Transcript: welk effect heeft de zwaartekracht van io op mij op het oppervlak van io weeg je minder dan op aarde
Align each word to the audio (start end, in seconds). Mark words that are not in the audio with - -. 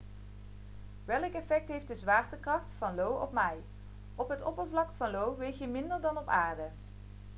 welk 1.05 1.33
effect 1.33 1.67
heeft 1.67 1.87
de 1.87 1.95
zwaartekracht 1.95 2.73
van 2.77 2.97
io 2.97 3.09
op 3.09 3.31
mij 3.31 3.57
op 4.15 4.29
het 4.29 4.43
oppervlak 4.43 4.91
van 4.97 5.11
io 5.15 5.35
weeg 5.35 5.57
je 5.59 5.67
minder 5.67 6.01
dan 6.01 6.17
op 6.17 6.27
aarde 6.27 6.69